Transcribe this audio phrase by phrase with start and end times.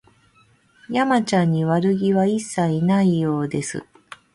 [0.89, 3.85] 山ちゃんに悪気は一切ないようです